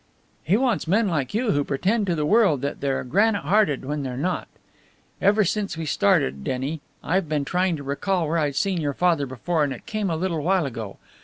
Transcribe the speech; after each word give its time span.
"He 0.43 0.57
wants 0.57 0.87
men 0.87 1.07
like 1.07 1.35
you 1.35 1.51
who 1.51 1.63
pretend 1.63 2.07
to 2.07 2.15
the 2.15 2.25
world 2.25 2.61
that 2.63 2.81
they're 2.81 3.03
granite 3.03 3.43
hearted 3.43 3.85
when 3.85 4.01
they're 4.01 4.17
not. 4.17 4.47
Ever 5.21 5.43
since 5.45 5.77
we 5.77 5.85
started, 5.85 6.43
Denny, 6.43 6.81
I've 7.03 7.29
been 7.29 7.45
trying 7.45 7.75
to 7.75 7.83
recall 7.83 8.27
where 8.27 8.39
I'd 8.39 8.55
seen 8.55 8.81
your 8.81 8.95
father 8.95 9.27
before; 9.27 9.63
and 9.63 9.71
it 9.71 9.85
came 9.85 10.09
a 10.09 10.15
little 10.17 10.41
while 10.41 10.65
ago. 10.65 10.97